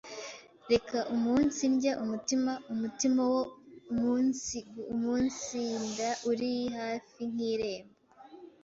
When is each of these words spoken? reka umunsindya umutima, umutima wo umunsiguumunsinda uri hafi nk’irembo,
reka 0.71 0.97
umunsindya 1.13 1.91
umutima, 2.03 2.51
umutima 2.73 3.21
wo 3.33 3.41
umunsiguumunsinda 3.93 6.07
uri 6.29 6.53
hafi 6.77 7.21
nk’irembo, 7.31 7.95